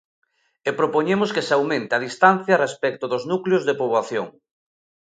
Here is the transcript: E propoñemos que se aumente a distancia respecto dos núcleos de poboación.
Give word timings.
E 0.67 0.71
propoñemos 0.79 1.33
que 1.35 1.45
se 1.47 1.53
aumente 1.57 1.93
a 1.95 2.03
distancia 2.07 2.61
respecto 2.65 3.05
dos 3.11 3.23
núcleos 3.31 3.63
de 3.67 3.77
poboación. 3.81 4.27